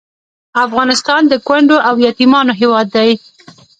[0.65, 3.11] افغانستان د کونډو او یتیمانو هیواد دی